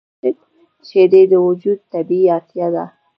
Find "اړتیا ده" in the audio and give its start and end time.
2.35-2.85